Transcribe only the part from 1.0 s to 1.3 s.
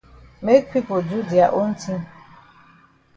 do